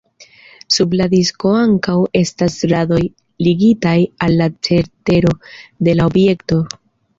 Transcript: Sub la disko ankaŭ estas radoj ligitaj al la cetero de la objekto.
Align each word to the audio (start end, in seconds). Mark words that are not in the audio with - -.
Sub 0.77 0.95
la 1.01 1.05
disko 1.11 1.51
ankaŭ 1.57 1.97
estas 2.21 2.57
radoj 2.73 2.99
ligitaj 3.49 3.93
al 4.29 4.37
la 4.43 4.49
cetero 4.71 5.37
de 5.91 5.99
la 6.01 6.11
objekto. 6.15 6.63